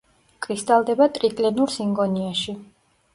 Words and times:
კრისტალდება 0.43 1.07
ტრიკლინურ 1.17 1.69
სინგონიაში. 1.73 2.57